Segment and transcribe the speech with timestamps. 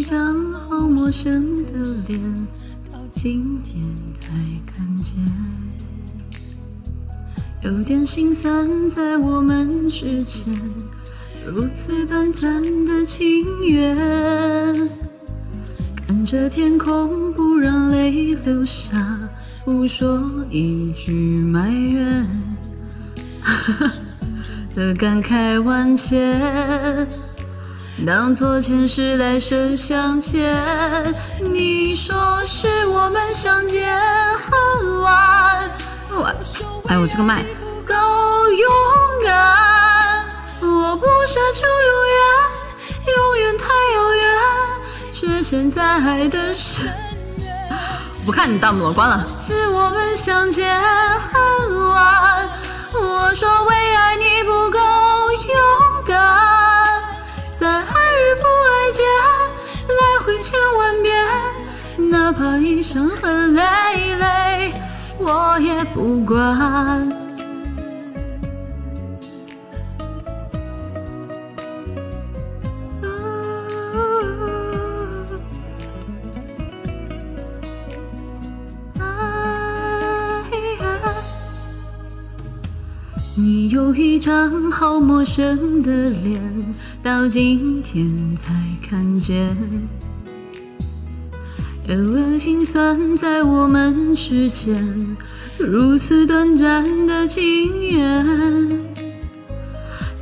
[0.00, 1.72] 一张好陌生的
[2.08, 2.18] 脸，
[2.90, 3.84] 到今天
[4.18, 4.30] 才
[4.64, 5.14] 看见，
[7.60, 10.58] 有点心酸，在我们之间，
[11.46, 14.88] 如此短暂的情缘，
[16.06, 19.18] 看着天空，不让泪流下，
[19.66, 22.26] 不说一句埋怨。
[24.74, 27.06] 的感慨万千，
[28.06, 30.56] 当作前世来生相欠。
[31.52, 33.94] 你说是我们相见
[34.36, 35.70] 恨晚，
[36.10, 36.24] 我。
[36.88, 37.94] 哎，我这个麦不够
[38.50, 38.72] 勇
[39.24, 40.24] 敢，
[40.60, 44.22] 我不奢求永远，永远太遥远，
[45.12, 46.88] 却陷在爱的深
[47.38, 47.46] 渊。
[48.24, 49.26] 不看你弹幕了，关了。
[49.28, 51.69] 是我们相见恨
[58.90, 59.04] 间
[59.88, 61.14] 来回千万遍，
[62.10, 63.62] 哪怕一生很累
[64.18, 64.72] 累，
[65.18, 67.19] 我也不管。
[83.42, 88.52] 你有一张好陌生的脸，到今天才
[88.86, 89.56] 看见，
[91.88, 95.16] 有点心酸在我们之间，
[95.56, 98.78] 如此短暂的情缘。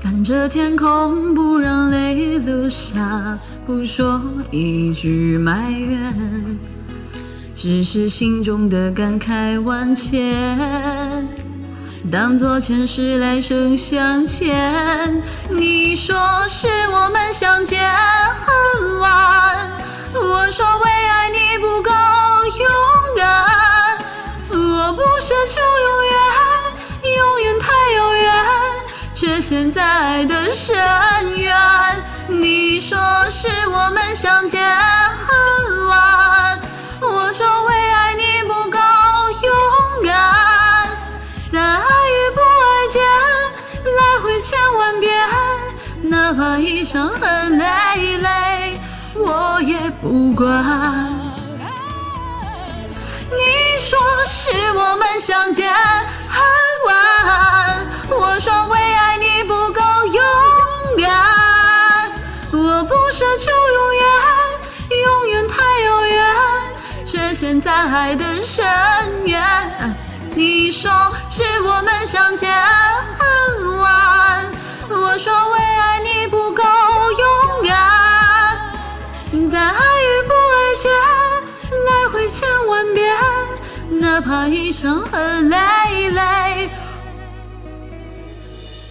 [0.00, 4.22] 看着天空，不让泪流下，不说
[4.52, 6.14] 一句埋怨，
[7.52, 10.56] 只是心中的感慨万千。
[12.10, 16.16] 当作前世来生相欠，你说
[16.48, 17.78] 是我们相见
[18.32, 19.70] 恨晚，
[20.14, 22.66] 我说为爱你不够勇
[23.14, 23.46] 敢，
[24.48, 28.32] 我不奢求永远，永远太遥远，
[29.12, 30.74] 却陷在爱的深
[31.36, 31.54] 渊。
[32.28, 32.96] 你说
[33.28, 34.62] 是我们相见
[44.48, 45.12] 千万遍，
[46.04, 48.80] 哪怕一生很累累，
[49.14, 50.48] 我也不管。
[53.28, 56.42] 你说是我们相见恨
[56.86, 60.24] 晚，我说为爱你不够勇
[60.96, 62.10] 敢。
[62.50, 64.02] 我不奢求永远，
[65.04, 66.34] 永远太遥远，
[67.04, 68.66] 却陷在爱的深
[69.26, 69.94] 渊。
[70.34, 70.90] 你说
[71.28, 72.50] 是我们相见
[79.48, 80.90] 在爱与不爱间
[81.86, 83.16] 来回千万遍，
[84.00, 85.56] 哪怕一生很累
[86.10, 86.70] 累，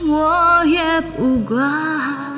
[0.00, 2.29] 我也不管。